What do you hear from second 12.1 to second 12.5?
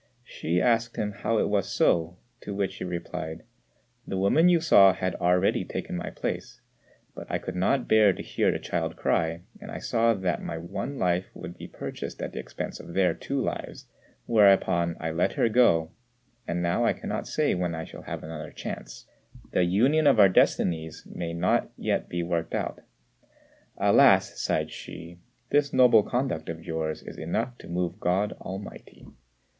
at the